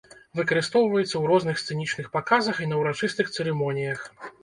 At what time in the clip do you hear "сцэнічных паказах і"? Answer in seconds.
1.65-2.71